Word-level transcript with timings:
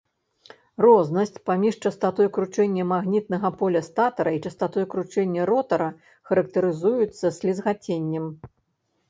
Рознасць 0.83 1.35
паміж 1.49 1.75
частатой 1.87 2.29
кручэння 2.37 2.85
магнітнага 2.93 3.51
поля 3.59 3.81
статара 3.89 4.33
і 4.37 4.41
частатой 4.47 4.89
кручэння 4.95 5.47
ротара 5.51 5.91
характарызуецца 6.33 7.25
слізгаценнем. 7.39 8.25